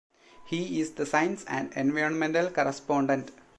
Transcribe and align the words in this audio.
He 0.45 0.79
is 0.81 0.93
the 0.93 1.05
science 1.05 1.43
and 1.45 1.71
environmental 1.73 2.49
correspondent. 2.49 3.29